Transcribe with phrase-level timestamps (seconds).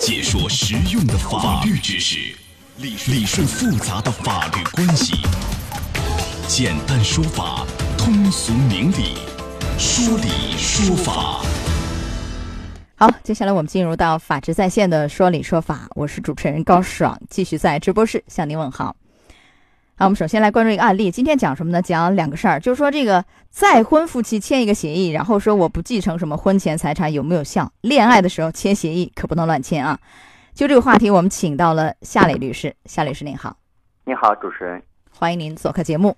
[0.00, 2.16] 解说实用的法律知识，
[2.76, 5.14] 理理顺复杂的法律关系，
[6.46, 7.66] 简单说法，
[7.98, 9.18] 通俗明理，
[9.76, 11.42] 说理说法。
[12.94, 18.94] 好，接下来我们进入到法治在线的说理说法，我是主持人高爽，继续在直播室向您问好。
[20.00, 21.10] 好，我们首先来关注一个案例。
[21.10, 21.82] 今天讲什么呢？
[21.82, 27.68] 讲两个事儿，就是说这个再婚夫妻签一个协议，然后说我不继承什么婚前财产有没有效？
[27.80, 29.98] 恋爱的时候签协议可不能乱签啊！
[30.54, 32.72] 就这个话题，我们请到了夏磊律师。
[32.84, 33.56] 夏律师您好，
[34.04, 34.80] 你好，主持人，
[35.10, 36.16] 欢迎您做客节目。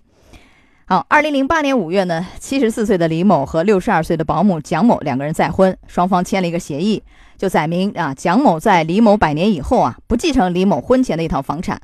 [0.84, 7.02] 好，二零零八年五月呢，七十四岁的李某和六十二岁的保姆蒋某两个人再婚，双方签了一个协议，
[7.38, 11.80] 就载明啊，蒋某在李某百年以后啊，不继承李某婚前的一套房产。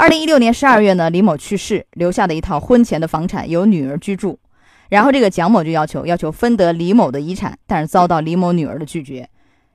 [0.00, 4.38] 二零一六年十二月呢，李某去世，留下的一套婚前的房产由女儿居住，
[4.88, 9.28] 然后这个蒋某就要求要求分得李某的遗产，但是遭到李某女儿的拒绝，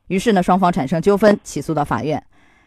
[0.07, 2.23] 于是呢，双方产生纠纷，起诉到法院。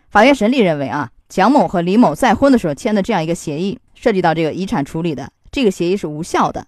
[0.08, 6.64] 法院审理认为啊，蒋某和李某再婚的时候签的这样一个协议，涉及到这个遗产处理的，这个协议是无效的。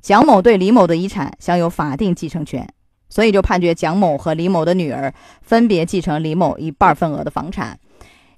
[0.00, 2.64] 蒋某对李某的遗产享有法定继承权，
[3.08, 7.76] 所以就判决蒋某和李某的女儿分别继承李某一半份额的房产。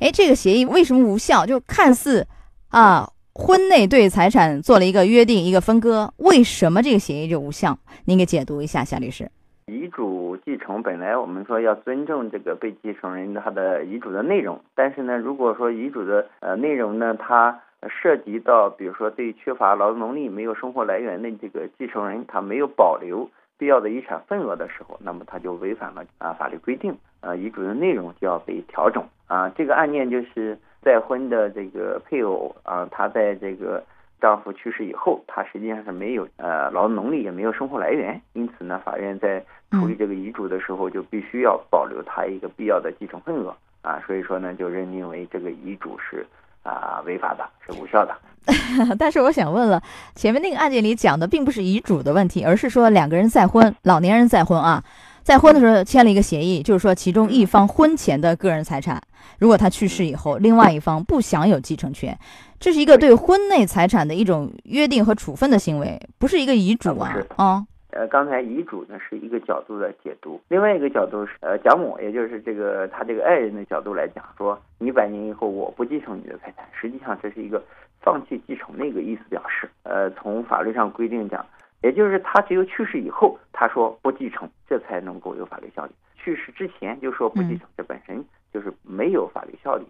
[0.00, 1.44] 哎，这个协议为什么无效？
[1.44, 2.26] 就看似
[2.70, 7.78] 啊，婚内对财产做了一个约定、一个分割，为什么这个协议就无效？
[8.06, 9.30] 您给解读一下，夏律师。
[9.66, 17.60] 遗嘱继承本来我们说要尊重这个被继承人他的遗嘱的内容，但是呢，如果说遗嘱的呃内容呢，它
[18.02, 23.28] 涉及到比如说对缺乏劳动能力、没有生活来源的这个继承人，他没有保留
[23.60, 29.04] 必要的遗产份额的时候，那么他就违反了啊法律规定，啊遗嘱的内容就要被调整。
[29.26, 33.84] 啊，这个案件就是再婚的这个配偶啊，她在这个
[34.18, 46.26] 丈夫去世以后，她实际上是没有呃劳动能力，也没有生活来源，因此呢，法院在处理这个遗嘱的时候，就必须要保留她一个必要的继承份额啊，所以说呢，就认定为这个遗嘱是
[46.70, 48.14] 啊违法的，是无效的。
[48.98, 49.80] 但是我想问了，
[50.14, 54.82] 前面那个案件里讲的并不是遗嘱的问题，而是说两个人再婚，老年人再婚啊。
[55.22, 59.00] 再婚的时候签了一个协议，就是说其中一方婚前的个人财产，
[59.38, 62.18] 如果他去世以后，另外一方不享有继承权，
[62.58, 67.14] 这是一个对婚内财产的一种约定和处分的行为，不是一个遗嘱啊。
[67.36, 77.62] 啊，呃，刚才遗嘱呢是一个角度的解读，另外一个角度是呃蒋某，也就是这个他这个爱人的角度来讲，说你百年以后我不继承你的财产，实际上这是一个
[78.00, 79.68] 放弃继承的一个意思表示。
[79.82, 81.44] 呃，从法律上规定讲。
[81.82, 85.92] 也就是他只有去世以后，他说不继承，这才能够有法律效力。
[86.14, 88.22] 去世之前就说不继承，这本身
[88.52, 89.86] 就是没有法律效力。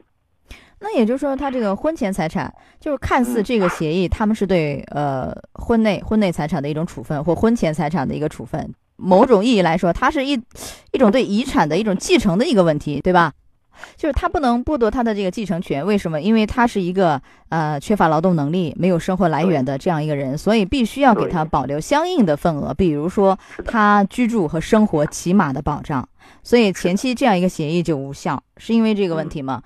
[0.81, 8.73] 那也就是说，他这个婚前财产，就是看似这个协议，他们是对呃婚内婚内财产的一种处分，或婚前财产的一个处分。
[8.97, 10.33] 某种意义来说，它是一
[10.93, 13.33] 一种对遗产的一种继承的一个问题，对吧？
[13.97, 16.21] 就是他不能剥夺他的这个继承权，为什么？
[16.21, 26.07] 因为他是一个呃缺乏劳动能力、没有生活来源的这样一个人，所以必须要给他保留相应的份额，比如说他居住和生活起码的保障。
[26.43, 29.63] 所以前期这样一个协议就无效，是因为这个问题吗？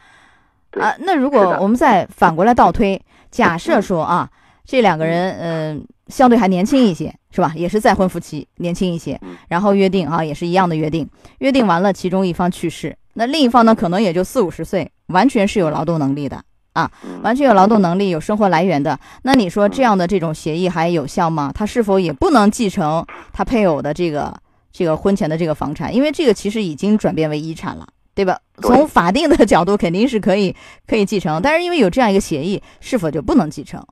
[0.80, 4.28] 啊，那如果我们再反过来倒推，假设说啊，
[4.64, 7.52] 这两个人嗯相对还年轻一些，是吧？
[7.56, 11.08] 也是再婚夫妻，年轻一些，然后约定啊也是一样的约定，
[11.38, 12.96] 约定完了，其中一方去世。
[13.14, 16.42] 那另一方呢，可能也就四五十岁，完全是有劳动能力的
[16.72, 16.90] 啊，
[17.22, 18.98] 完全有劳动能力、有生活来源的。
[19.22, 21.52] 那你说这样的这种协议还有效吗？
[21.54, 24.34] 他是否也不能继承他配偶的这个
[24.72, 25.94] 这个婚前的这个房产？
[25.94, 28.38] 因为这个其实已经转变为遗产了，对吧？
[28.62, 30.54] 从法定的角度肯定是可以
[30.86, 33.84] 可以继承，但是因为有这样一个协议，是否就不能继承？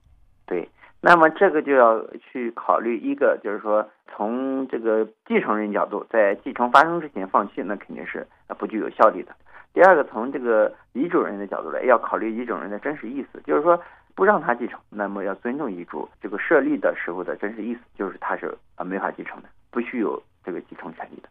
[0.45, 0.69] 对，
[1.01, 3.87] 那么这个就要去考虑一个，就是说。
[4.15, 8.27] 从这个继承人角度，在继承发生之前放弃，那肯定是
[8.59, 9.31] 不具有效力的。
[9.73, 13.81] 第二个，从这个遗嘱人的角度来，要考虑遗嘱人的真实意思，就是说
[14.13, 21.29] 不让他继承，那么要尊重遗嘱这个设立的时候的真实意思，就是他是啊没法继承的，不具有这个继承权利的。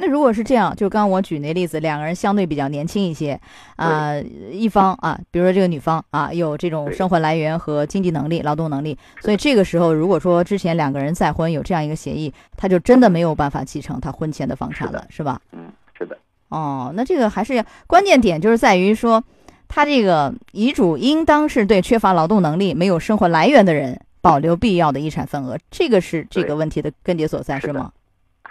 [0.00, 3.38] 那如果是这样，就刚刚我举那例子，两个人相对比较年轻一些，
[3.76, 4.18] 啊，
[4.50, 15.38] 一方啊，比如说这个女方啊，有这种生活来源和经济能力、劳动能力，所以这个时候，如果说之前两个人再婚有这样一个协议，他就真的没有办法继承他婚前的房产了，是吧？
[15.52, 16.16] 嗯，是的。
[16.48, 19.22] 哦，那这个还是关键点就是在于说，
[19.68, 27.92] 他这个遗嘱应当是对缺乏劳动能力、没有生活来源的人保留必要的遗产份额，这个是这个问题的根结所在，是吗？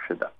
[0.06, 0.30] 是的。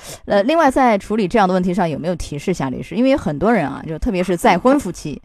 [0.26, 2.94] 呃，另外在处理这样的问题上有没有提示，夏律师？
[2.94, 5.20] 因为很多人啊，就特别是再婚夫妻，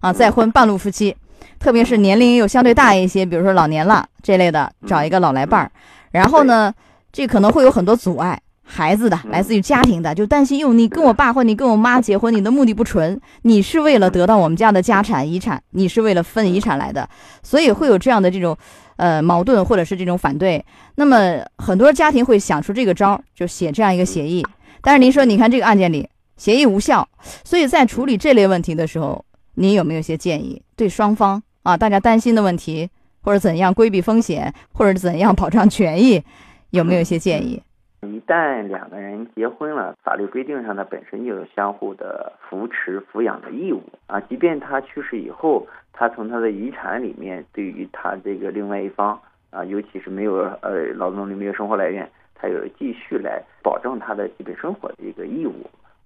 [0.00, 1.16] 啊，再婚半路夫妻，
[1.58, 5.70] 特别是年龄又相对大一些，比如说老年了这类的，找一个老来伴儿，
[6.10, 6.72] 然后呢，
[7.12, 8.40] 这可能会有很多阻碍。
[8.74, 17.06] 孩子的，嗯来自于家庭的，就担心哟，你跟我爸或你跟我妈结婚，你的目的不纯，你是为了得到我们家的家产遗产，你是为了分遗产来的，
[17.42, 18.56] 所以会有这样的这种
[18.96, 20.64] 呃矛盾或者是这种反对。
[20.94, 24.42] 那么很多家庭会想出这个招，就写这样一个协议。
[24.80, 26.08] 但是您说，你看这个案件里
[26.38, 27.06] 协议无效，
[27.44, 29.22] 所以在处理这类问题的时候，
[29.56, 30.62] 您有没有一些建议？
[30.76, 32.88] 对双方啊，大家担心的问题，
[33.20, 36.22] 或者怎样规避风险，或者怎样保障权益，
[36.70, 37.62] 有没有一些建议？
[38.02, 44.20] 一旦两个人结婚了，法律规定上呢本身就有相互的扶持、抚养的义务啊。
[44.22, 49.18] 即便他去世以后，他从他的遗产里面，对于他这个另外一方
[49.50, 55.52] 啊，尤其是没有呃劳动能力、没有生活来源，他有继续来保证他的基本生活的一个义务。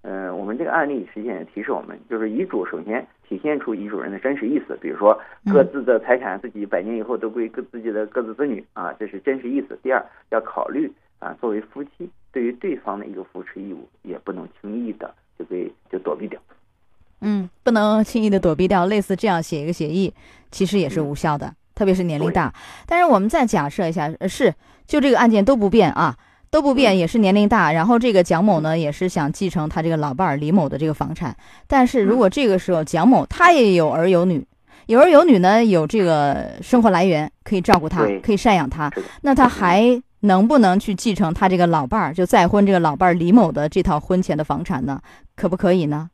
[0.02, 5.19] 嗯、我们这个案例实际上也提示我们，就是遗嘱首先体现出遗嘱人的真实意思，比如说
[5.50, 9.76] 各自的财产自己百年以后都归各自己的各自子女啊，这是真实意思。
[9.82, 16.40] 第二，要考虑啊，作为夫妻对于对方的一个扶持义务，也不能轻易的就被就躲避掉。
[17.20, 20.12] 嗯，不能轻易的躲避掉，类似这样写一个协议，
[20.50, 22.52] 其实也是无效的，特别是年龄大。
[22.86, 24.54] 但是我们再假设一下，呃是
[24.86, 26.14] 就这个案件都不变啊，
[26.50, 31.34] 都不变，也是年龄大，然后这个蒋某呢也是想继承他这个老伴儿李某的这个房产，
[31.66, 34.46] 但是如果这个时候蒋某他也有儿有女，
[34.86, 38.92] 有儿有女呢，有这个生活来源可以照顾他，可以赡养他，
[39.22, 45.00] 那他还能不能去继承他这个老伴儿就再婚这个老伴儿李某的这套婚前的房产呢？
[45.34, 46.10] 可不可以呢？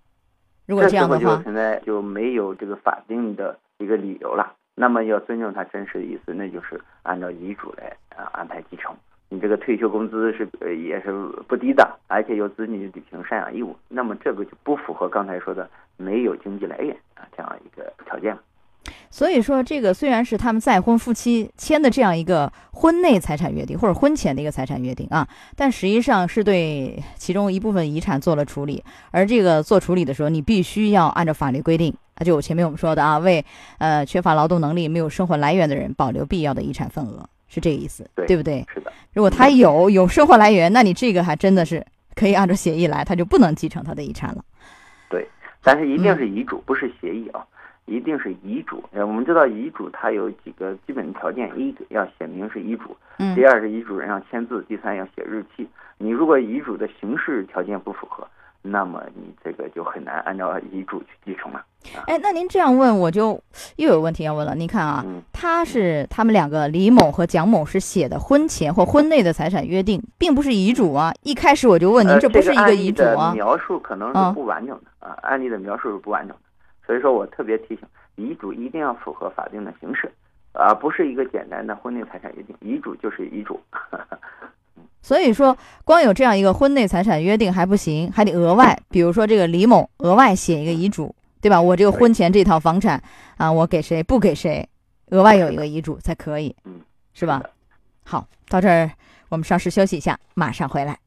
[0.66, 4.54] 如果这样的话，现在就没有这个法定的一个理由了。
[4.74, 8.94] 那么要尊重他真实的意思，那就是按照遗嘱来啊安排继承。
[9.28, 11.12] 你这个退休工资是呃也是
[11.48, 18.40] 不低的，而且有子女履行赡养义务，那么这个就不符合刚才说的没有经济来源啊这样一个条件了。
[19.10, 33.44] 所以说这个虽然是他们再婚夫妻签的这样一个婚内财产约定或者婚前的一个财产约定啊，但实际上是对其中一部分遗产做了处理，而这个做处理的时候，你必须要按照法律规定，啊，就前面我们说的啊，为
[33.78, 38.66] 呃缺乏劳动能力、没有生活来源的人保留必要的遗产份额，是这个意思，对不对？
[38.74, 44.42] 是的，如果他有有生活来源，那你这个还真的是可以按照协议来，他就不能继承他的遗产了。
[45.08, 45.28] 对
[45.62, 47.44] 但是一定嗯是遗嘱，不是协议啊，
[47.86, 48.82] 一定是遗嘱。
[48.92, 55.68] 呃，我们知道遗嘱它有几个基本条件：一要写明是遗嘱，嗯第二是遗嘱人要签字，第三要写日期。
[55.98, 58.26] 你如果遗嘱的形式条件不符合，
[58.60, 61.64] 那么你这个就很难按照遗嘱去继承了。
[62.06, 63.40] 哎，那您这样问，我就
[63.76, 64.54] 又有问题要问了。
[64.54, 71.12] 您看啊，嗯，他是他们两个李某和蒋某是写的婚前或婚内的财产约定，并不是遗嘱啊。
[71.22, 73.34] 一开始我就问您，呃这不是一个遗嘱啊的？
[73.34, 76.42] 描述可能嗯是不完整的啊，案例的描述是不完整的，
[76.92, 77.78] 所以说我特别提醒，
[78.16, 80.12] 遗嘱一定要符合法定的形式，
[80.52, 83.58] 而不是一个简单的婚内财产约定，遗嘱就是遗嘱。
[85.00, 85.56] 所以说，
[85.86, 91.58] 光有这样一个婚内财产约定还不行，还得额外，比如说这个李某额外写一个遗嘱，对吧？
[91.58, 93.02] 我这个婚前这套房产
[93.38, 94.68] 啊，我给谁不给谁，
[95.12, 96.78] 额外有一个遗嘱才可以，嗯，
[97.14, 97.42] 是吧？
[98.04, 98.90] 好，到这儿
[99.30, 100.98] 我们稍事休息一下，马上回来。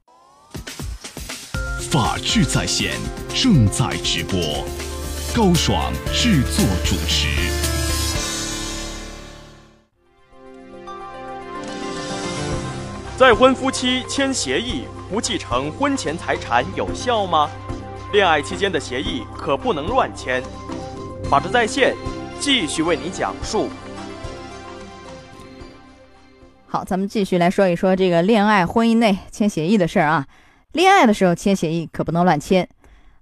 [1.92, 2.92] 法治在线
[3.30, 4.66] 正在直播，
[5.36, 7.28] 高爽制作主持。
[13.18, 17.50] 再婚夫妻签协议不继承婚前财产有效吗？
[18.14, 20.42] 恋爱期间的协议可不能乱签。
[21.30, 21.94] 法治在线
[22.40, 23.68] 继续为你讲述。
[26.66, 30.28] 好，咱们继续来说一说这个恋爱婚姻内签协议的事儿啊。
[30.72, 32.70] 恋爱的时候签协议可不能乱签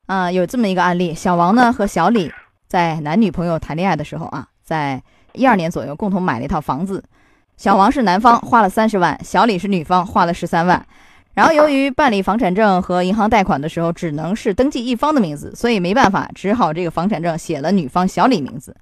[0.05, 0.31] 啊。
[0.31, 2.31] 有这么一个案例，小王呢和小李
[2.67, 5.01] 在男女朋友谈恋爱的时候啊，在
[5.33, 7.03] 一二年左右共同买了一套房子。
[7.57, 10.86] 小王是男方 花了三十万，小李是女方花了十三万。
[11.33, 18.75] 然后由于办理房产证和银行贷款的时候只能是登记一方的名字，所以没办法，只好这个房产证写了女方小李名字。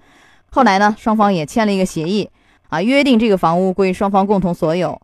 [0.50, 2.30] 后来呢，双方也签了一个协议。
[2.70, 4.98] 啊，约定这个房屋归双方共同所有，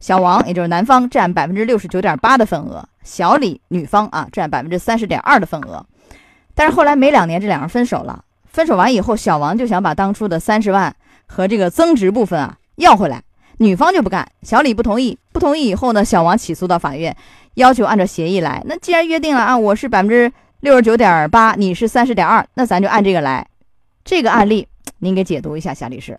[0.00, 5.86] 小王也就是男方占百分之六十九点八的份额，小李女方啊占百分之三十点二的份额。
[6.54, 8.24] 但是后来没两年，这两人分手了。
[8.46, 10.94] 分手完以后，小王就想把当初的三十万
[11.26, 13.22] 和这个增值部分啊要回来，
[13.58, 15.16] 女方就不干，小李不同意。
[15.32, 17.16] 不同意以后呢，小王起诉到法院，
[17.54, 18.62] 要求按照协议来。
[18.66, 23.46] 那既然约定了啊，我是百分之六十九点八，你是三十点二，那咱就按这个来。
[24.02, 24.66] 这个案例
[24.98, 26.18] 您给解读一下，夏律师。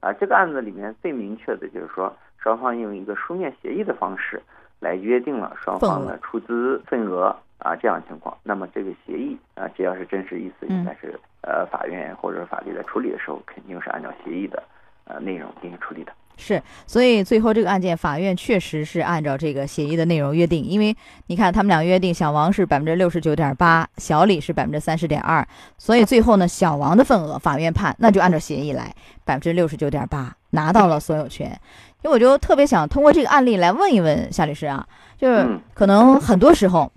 [0.00, 2.10] 啊，这个案子里面最明确的就是说，
[2.46, 4.40] 双方用一个书面协议的方式
[4.78, 8.38] 来约定了双方的出资份额啊这样情况。
[8.44, 14.62] 那么这个协议啊，只要是真实意思，应该是呃法院或者法律在处理的时候，肯定是按照协议的
[15.06, 16.12] 呃内容进行处理的。
[16.38, 20.94] 是，所以最后这个案件，法院确实是按照这个协议的内容约定，因为
[21.28, 25.46] 你看他们俩约定，小王是百分之六十九点八，小李是百分之三十点二，
[25.78, 31.58] 所以最后呢，小王的份额法院判那就按照协议来，百分之六十九点八拿到了所有权。
[32.02, 34.86] 因为我就特别想通过这个案例来问一问夏律师啊，
[35.18, 36.92] 就是可能很多时候，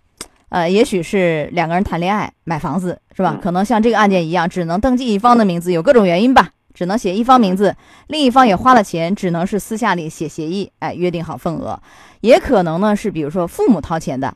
[0.49, 3.39] 呃，也许是两个人谈恋爱买房子是吧？
[3.41, 6.49] 可能像这个案件一样，只能登记一方的名字，有各种原因吧。
[6.79, 7.75] 只能写一方名字，
[8.07, 11.77] 另一方也花了钱，只能是私下里写协议，哎，约定好份额。
[12.21, 14.33] 也可能呢是，比如说父母掏钱的，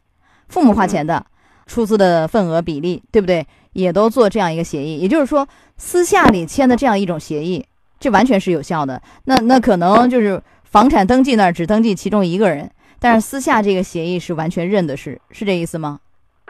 [0.50, 1.26] 父母花钱的，
[1.68, 3.48] 出资的份额比例，对不对？
[3.72, 4.98] 也都做这样一个协议。
[4.98, 5.48] 也就是说，
[5.78, 7.66] 私下里签的这样一种协议，
[7.98, 9.02] 这完全是有效的。
[9.24, 12.70] 那那可能就是房产登记那儿只登记其中一个人，
[13.00, 16.02] 但是私下这个协议是完全认的，是是这意思吗？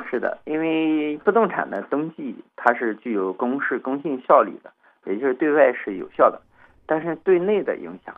[0.10, 4.72] 是的，因为不动产的登记它是具有公示、公信效力的。
[5.06, 6.42] 也就是对外是有效的，
[6.86, 8.16] 但是对内的影响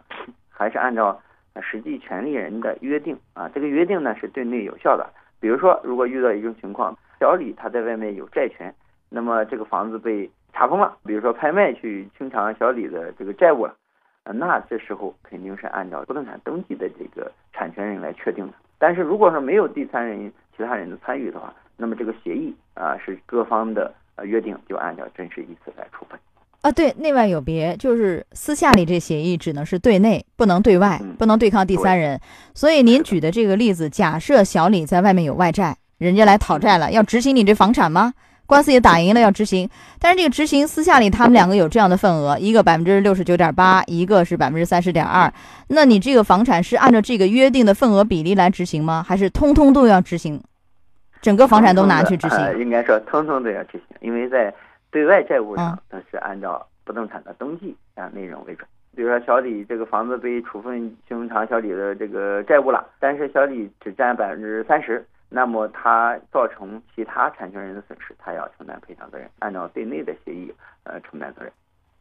[0.50, 1.22] 还是按照
[1.62, 3.50] 实际权利人的约定啊。
[3.54, 5.10] 这个约定呢是对内有效的。
[5.40, 8.74] 比如说，如果遇到一种情况，小李他在外面有债权，
[9.10, 13.76] 那么这个房子被查封了，比如说拍卖去清偿小李的这个债务了，
[14.24, 18.54] 那这时候肯定是按照不动产登记的这个产权人来确定的。
[18.80, 26.18] 但是如果说没有第三人、其他人的参与的话，那么这个协议啊是各方的约定，就按照真实意思来处分。
[26.66, 32.20] 啊，对，内外有别，就是私下里这协议只能是对内，不能对外，不能对抗第三人。
[32.56, 38.16] 所以您举的这个例子，假设小李在外面有外债，人家来讨债了，要执行你这房产吗？
[38.48, 39.70] 官司也打赢了，要执行。
[40.00, 45.32] 但是这个执行私下里，他们两个有这样的份额，一个百分之六十九点八，一个是百分之三十点二。
[45.68, 49.06] 那你这个房产是按照这个约定的份额比例来执行吗？
[49.08, 50.42] 还是通通都要执行？
[51.22, 52.60] 整个房产都拿去执行？
[52.60, 54.52] 应该说通通都要执行，因为在。
[54.96, 58.66] 对外债务上，它是按照不动产的登记啊内容为准。
[58.96, 70.50] 比如说，小李这个房子被处分清偿小李的这个债务了，但是小李只占百分之三十，那么他造成其他产权人的损失，他要承担赔偿责任，按照对内的协议
[70.84, 71.52] 呃承担责任。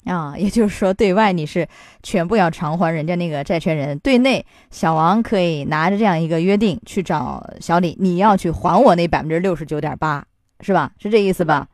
[0.04, 1.66] 啊，也就是说，对外你是
[2.04, 10.24] 全部要偿还人家那个债权人，对内小王可以拿着这样一个约定去找小李，你要去还我那百分之六十九点八，
[10.60, 10.92] 是吧？
[11.00, 11.66] 是这意思吧？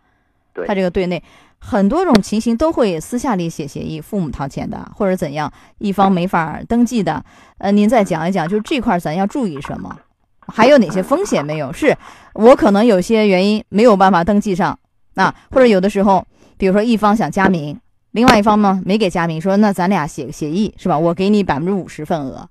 [0.67, 1.23] 他这个对内
[1.59, 7.23] 很多种情形都会私下里写协议，父母掏钱的或者怎样，一方没法登记的，
[7.59, 9.97] 呃，您再讲一讲，就是这块咱要注意什么？
[10.47, 11.73] 还有哪些风险没有？
[11.73, 11.97] 是
[12.33, 14.79] 我可能有些原因没有办法登记上，
[15.15, 16.27] 那或者有的时候，
[16.57, 17.79] 比如说一方想加名，
[18.13, 20.99] 另外一方呢没给加名，说那咱俩写个协议是吧？
[20.99, 22.49] 我给你百分之五十份额，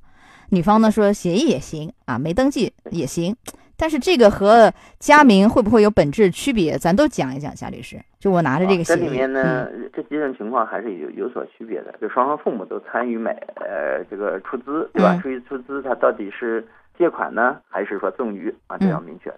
[0.50, 3.36] 女方呢说协议也行啊，没登记也行。
[3.80, 4.70] 但是这个和
[5.00, 6.78] 加名会不会有本质区别？
[6.78, 7.96] 咱都讲一讲，夏律师。
[8.20, 11.96] 就我拿着这个，这里面呢，这几种情况还是有有所区别的。
[12.02, 15.18] 就双方父母都参与买，呃，这个出资，对吧？
[15.22, 16.68] 出于出资，它到底是
[16.98, 18.78] 借款呢，还是说赠与啊？
[18.78, 19.34] 这要明确。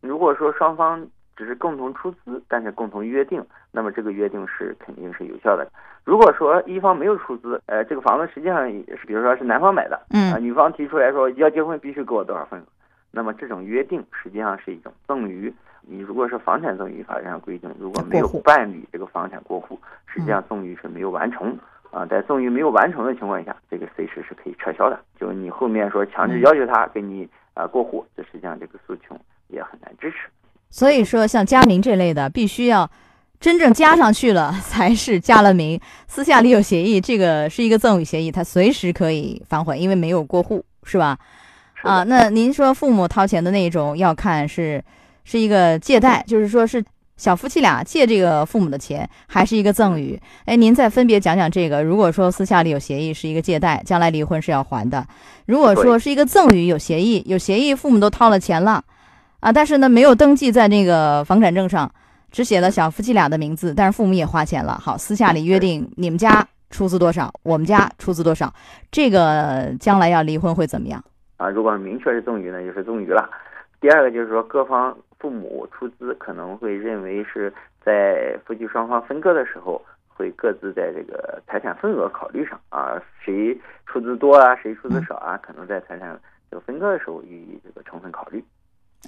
[0.00, 1.04] 如果说双方
[1.36, 5.66] 只是共同出资，但是共同约定，那么这个约定是肯定是有效的。
[6.04, 12.64] 如果说一方没有出资，呃，这个房子实际上也是，比如说是男方买的，嗯，啊，女方提出来说要结婚必须给我多少份额。
[13.10, 15.52] 那么这种约定实际上是一种赠与。
[15.82, 21.56] 你如果是房产赠与法上规定，如果没有办理这个房产过户，实际上赠与是没有完成
[21.90, 22.04] 啊。
[22.04, 25.00] 在赠与没有完成的情况下，这个随时是可以撤销的。
[25.18, 29.16] 就是你后面说强制要求他给你啊过户，这实际上这个诉求
[29.48, 30.28] 也很难支持。
[30.68, 32.88] 所以说，像加名这类的，必须要
[33.40, 35.80] 真正加上去了 才是加了名。
[36.06, 41.18] 私下里有协议，这个是一个赠与协议，他随时可以反悔，因为没有过户，是吧？
[41.82, 44.82] 啊，那您说父母掏钱的那一种要看是
[45.24, 46.84] 是一个借贷，就是说是
[47.16, 50.20] 小夫妻俩借这个父母的钱，还是一个赠与？
[50.44, 51.82] 哎，您再分别讲讲这个。
[51.82, 55.02] 如果说私下里有协议，是一个借贷，将来离婚是要还的；
[55.46, 58.82] 如果说是一个赠与，有协议，有协议，父母都掏了钱了，
[59.40, 61.90] 啊，但是呢没有登记在那个房产证上，
[62.30, 64.78] 只写了小夫妻俩的名字，但是父母也花钱了。
[64.82, 68.52] 好，私下里约定你们家出资多少，我们家出资多少，
[68.90, 71.02] 这个将来要离婚会怎么样？
[71.40, 73.30] 啊，如果明确是赠与呢，就是赠与了。
[73.80, 77.50] 第二个就是说，各方父母出资可能会认为是
[77.82, 86.14] 在夫妻双方分割的时候，会各自在这个财产份额考虑上啊，谁出资多啊，谁出资少啊，可能在财产
[86.50, 88.44] 这个分割的时候予以这个充分考虑。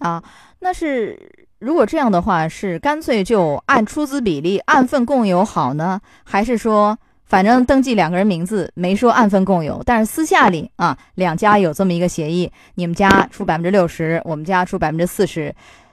[0.00, 0.22] 啊，
[0.60, 1.14] 那是
[1.58, 6.98] 如果这样的话，是干脆就按出资比例按份共有好呢，还是说？
[7.32, 15.50] 反正登记两个人名字，没说按份共有，但是私下里啊，两家有这么一个协议，你们家出百分之六十，我们家出百分之四十，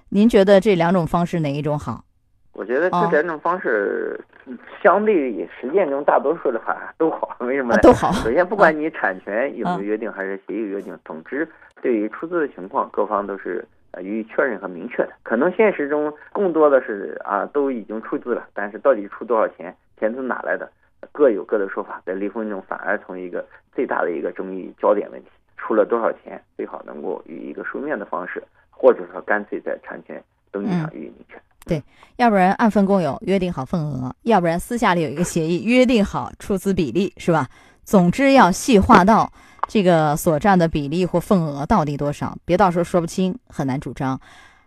[0.10, 2.04] 您觉得这两种方式哪一种好？
[2.52, 7.34] 我觉得哦这两种方式，嗯相对于实践中大多数的话都好。
[7.40, 11.48] 为什么都好首先，不管你产权有没啊有约定，还是协议有约定，总之
[11.82, 15.12] 对于出资的情况，各方都是呃予以确认和明确的。
[15.24, 20.70] 可能现实中更多的是啊都已经出资了，但是到底出多少钱，钱从哪来的，
[21.12, 22.02] 各有各的说法。
[22.06, 25.30] 在离婚中反而成为一个最大的一个争议焦点问题。
[25.58, 28.42] 出了多少钱，最好能够以一个书面的方式，
[28.72, 31.40] 或者说干脆在产权登记上予以明确。
[31.66, 31.84] 对
[32.16, 37.48] 要不然按份共有，约定好份额；要不然私下里有一个协议，约定好出资比例，是吧？
[37.84, 39.32] 总之要细化到
[39.68, 44.20] 这个所占的比例或份额到底多少，别到时候说不清，很难主张。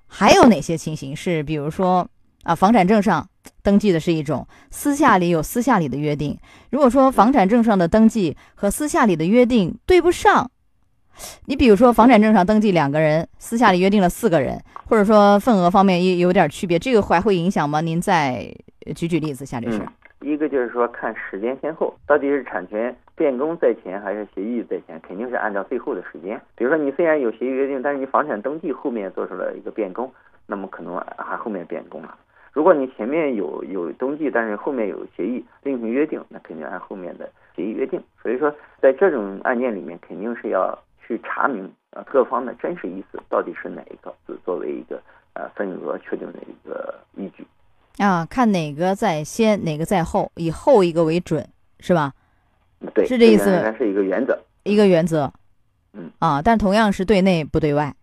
[0.07, 2.07] 还有哪些情形是，比如说
[2.43, 3.29] 啊，房产证上
[3.63, 6.39] 登记的是一种，私下里有私下里的约定。
[6.71, 10.51] 如果说房产证上的登记和私下里的约定对不上，
[11.47, 17.81] 你比如说房产证上登记两个人，私下里约定了四个人，或者说份额方面也有点区别，这个还会影响吗？
[17.81, 18.53] 您再
[18.97, 19.79] 举举例子，夏律师。
[19.79, 26.41] 嗯，一个就是说看时间先后，到底是产权变更在前还是协议在前，肯定是按照最后的时间。
[26.57, 30.11] 比如说你虽然有协议约定，但是你房产登记后面做出了一个变更，
[30.47, 32.17] 那么可能还后面变更了。
[32.53, 38.03] 如果你前面有有登记，但是后面有协议另行约定，那肯定按后面的协议约定。
[38.23, 45.01] 所以说，在这种案件里面，肯定是要去查明啊各方的真实意思到底是哪一个，作为一个
[45.33, 47.47] 呃份额确定的一个依据。
[47.99, 51.47] 啊，看哪个在先，哪个在后，以后一个为准，
[51.81, 52.13] 是吧？
[52.95, 54.39] 对，是这意思个应该是一个原则。
[54.65, 55.33] 一个原则。
[55.95, 57.95] 嗯啊，但同样是对内不对外，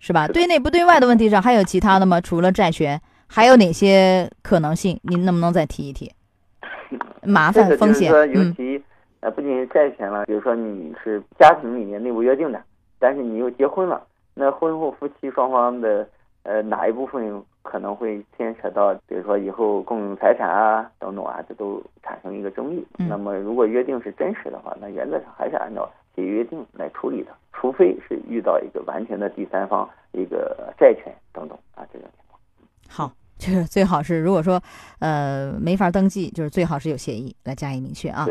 [0.00, 0.26] 是吧？
[0.28, 2.20] 对内不对外的问题上还有其他的吗？
[2.20, 4.98] 除了债权，还有哪些可能性？
[5.02, 6.10] 您能不能再提一提？
[7.22, 8.82] 麻这烦风险，尤嗯其
[9.20, 12.62] 呃，不仅是债权了，比如说你是家庭里面内部约定的，
[12.98, 14.02] 但是你又结婚了，
[14.34, 16.08] 那婚后夫妻双方的
[16.44, 22.86] 呃哪一部分可能会牵扯到，比如说以后共有财产啊等等啊，这都产生一个争议。
[22.98, 32.08] 嗯那么如果约定是真实的话，那原则上还是按照协议约定来处理的，除非是遇到一个完全的第三方一个债权等等啊这种。
[32.88, 34.60] 好， 就是最好是如果说
[34.98, 38.26] 呃没法登记，就是最好是有协议来加以明确啊。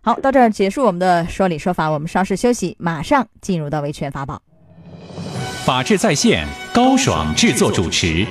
[0.00, 4.42] 好，到这儿结束我们的说理说法，我们稍事休息，马上进入到维权法宝。
[5.64, 8.26] 法治在线，高爽制作主持。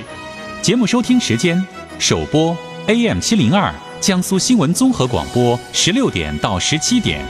[0.60, 1.64] 节目收听时间：
[1.98, 2.54] 首播
[2.88, 7.24] AM 七零二江苏新闻综合广播十六点到十七点，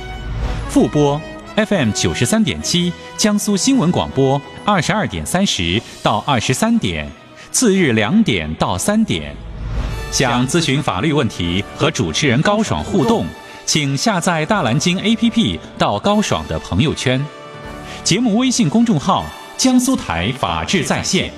[0.68, 1.20] 复播
[1.54, 7.08] FM 九十三点七江苏新闻广播二十二点三十到二十三点，
[7.52, 9.36] 次日两点到三点。
[10.10, 13.24] 想咨询法律问题和主持人高爽互动，
[13.64, 17.24] 请下载大蓝鲸 APP 到高爽的朋友圈。
[18.02, 19.24] 节目微信公众号
[19.56, 21.30] “江苏台法治在线”，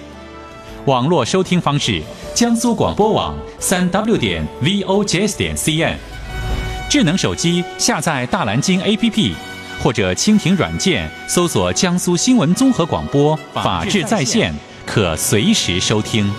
[0.87, 2.03] 网络收听方式：
[2.35, 5.95] 江苏广播网三 w 点 vojs 点 cn。
[6.89, 9.33] 智能手机下载大蓝鲸 APP，
[9.83, 14.55] 或者蜻蜓软件搜索“江苏新闻综合广播法治在线”，
[14.87, 16.31] 可随时收听。